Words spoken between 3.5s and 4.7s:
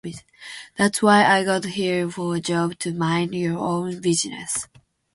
own business.